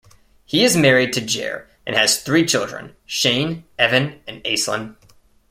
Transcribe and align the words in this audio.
He 0.45 0.63
is 0.63 0.75
married 0.75 1.13
to 1.13 1.21
Ger 1.21 1.69
and 1.85 1.95
has 1.95 2.23
three 2.23 2.43
children- 2.43 2.95
Shane, 3.05 3.65
Evan 3.77 4.19
and 4.25 4.43
Aislinn. 4.43 4.95